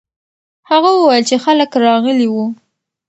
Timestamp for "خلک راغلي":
1.45-2.27